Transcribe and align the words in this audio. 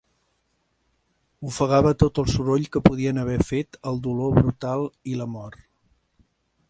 Ofegava 1.51 1.91
tot 2.03 2.21
el 2.23 2.31
soroll 2.37 2.65
que 2.77 2.83
podien 2.87 3.23
haver 3.25 3.37
fet 3.51 3.79
el 3.93 4.01
dolor 4.09 4.35
brutal 4.39 4.87
i 5.13 5.17
la 5.21 5.29
mort. 5.35 5.63